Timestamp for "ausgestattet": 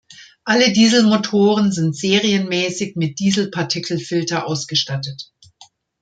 4.47-5.31